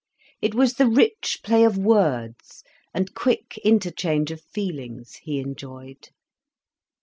It 0.41 0.55
was 0.55 0.73
the 0.73 0.87
rich 0.87 1.41
play 1.43 1.63
of 1.63 1.77
words 1.77 2.63
and 2.91 3.13
quick 3.13 3.59
interchange 3.63 4.31
of 4.31 4.41
feelings 4.41 5.17
he 5.21 5.39
enjoyed. 5.39 6.09